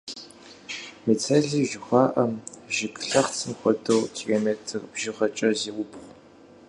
Мицелий 1.05 1.67
жыхуаӏэм, 1.71 2.33
жыг 2.75 2.95
лъэхъцым 3.07 3.51
хуэдэу, 3.59 4.01
километр 4.17 4.81
бжыгъэкӏэ 4.91 5.49
зеубгъу. 5.59 6.07